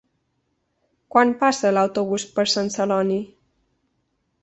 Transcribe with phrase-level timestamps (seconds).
[1.17, 3.23] Quan passa l'autobús per Sant Celoni?